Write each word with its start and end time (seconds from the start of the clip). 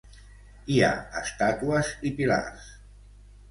Hi 0.75 0.79
ha 0.87 0.89
estàtues 1.21 1.93
i 2.11 2.15
pilars. 2.23 2.75